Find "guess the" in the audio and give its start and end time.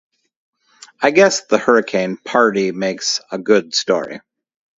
1.11-1.59